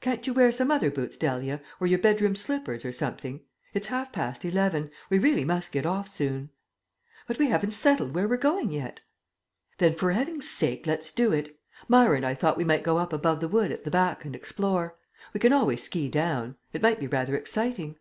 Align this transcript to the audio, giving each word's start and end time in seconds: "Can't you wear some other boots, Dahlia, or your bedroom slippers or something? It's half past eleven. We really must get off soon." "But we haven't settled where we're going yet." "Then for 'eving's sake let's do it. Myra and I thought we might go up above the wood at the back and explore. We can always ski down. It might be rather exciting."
"Can't 0.00 0.26
you 0.26 0.32
wear 0.32 0.50
some 0.50 0.70
other 0.70 0.90
boots, 0.90 1.18
Dahlia, 1.18 1.60
or 1.78 1.86
your 1.86 1.98
bedroom 1.98 2.34
slippers 2.34 2.86
or 2.86 2.90
something? 2.90 3.42
It's 3.74 3.88
half 3.88 4.12
past 4.12 4.42
eleven. 4.46 4.90
We 5.10 5.18
really 5.18 5.44
must 5.44 5.72
get 5.72 5.84
off 5.84 6.08
soon." 6.08 6.48
"But 7.26 7.36
we 7.38 7.48
haven't 7.48 7.74
settled 7.74 8.14
where 8.14 8.26
we're 8.26 8.38
going 8.38 8.72
yet." 8.72 9.00
"Then 9.76 9.94
for 9.94 10.10
'eving's 10.10 10.48
sake 10.48 10.86
let's 10.86 11.12
do 11.12 11.34
it. 11.34 11.60
Myra 11.86 12.16
and 12.16 12.24
I 12.24 12.32
thought 12.32 12.56
we 12.56 12.64
might 12.64 12.82
go 12.82 12.96
up 12.96 13.12
above 13.12 13.40
the 13.40 13.46
wood 13.48 13.70
at 13.70 13.84
the 13.84 13.90
back 13.90 14.24
and 14.24 14.34
explore. 14.34 14.96
We 15.34 15.40
can 15.40 15.52
always 15.52 15.82
ski 15.82 16.08
down. 16.08 16.56
It 16.72 16.80
might 16.80 16.98
be 16.98 17.06
rather 17.06 17.36
exciting." 17.36 17.98